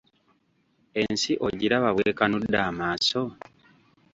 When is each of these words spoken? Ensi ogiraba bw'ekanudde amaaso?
Ensi 1.01 1.31
ogiraba 1.47 1.89
bw'ekanudde 1.95 2.57
amaaso? 2.69 3.21